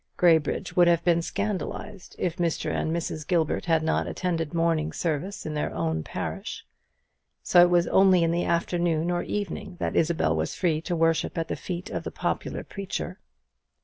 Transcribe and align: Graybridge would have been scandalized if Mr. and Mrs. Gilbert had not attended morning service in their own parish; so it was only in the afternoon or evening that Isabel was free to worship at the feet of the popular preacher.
Graybridge 0.17 0.75
would 0.75 0.87
have 0.87 1.03
been 1.03 1.21
scandalized 1.21 2.15
if 2.17 2.37
Mr. 2.37 2.71
and 2.71 2.91
Mrs. 2.91 3.27
Gilbert 3.27 3.65
had 3.65 3.83
not 3.83 4.07
attended 4.07 4.51
morning 4.51 4.91
service 4.91 5.45
in 5.45 5.53
their 5.53 5.71
own 5.75 6.01
parish; 6.01 6.65
so 7.43 7.61
it 7.61 7.69
was 7.69 7.85
only 7.85 8.23
in 8.23 8.31
the 8.31 8.43
afternoon 8.45 9.11
or 9.11 9.21
evening 9.21 9.75
that 9.79 9.95
Isabel 9.95 10.35
was 10.35 10.55
free 10.55 10.81
to 10.81 10.95
worship 10.95 11.37
at 11.37 11.49
the 11.49 11.55
feet 11.55 11.91
of 11.91 12.03
the 12.03 12.09
popular 12.09 12.63
preacher. 12.63 13.19